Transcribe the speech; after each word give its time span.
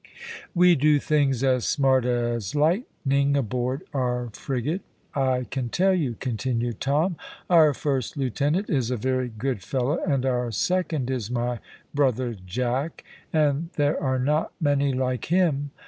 "We 0.55 0.73
do 0.73 0.97
things 0.97 1.43
as 1.43 1.63
smart 1.67 2.05
as 2.05 2.55
lightning 2.55 3.37
aboard 3.37 3.83
our 3.93 4.31
frigate, 4.33 4.81
I 5.13 5.43
can 5.51 5.69
tell 5.69 5.93
you," 5.93 6.15
continued 6.19 6.81
Tom. 6.81 7.17
"Our 7.51 7.75
first 7.75 8.17
lieutenant 8.17 8.67
is 8.67 8.89
a 8.89 8.97
very 8.97 9.29
good 9.29 9.61
fellow, 9.61 9.99
and 10.03 10.25
our 10.25 10.49
second 10.49 11.11
is 11.11 11.29
my 11.29 11.59
brother 11.93 12.33
Jack, 12.33 13.03
and 13.31 13.69
there 13.75 14.01
are 14.01 14.17
not 14.17 14.51
many 14.59 14.91
like 14.91 15.25
him. 15.25 15.69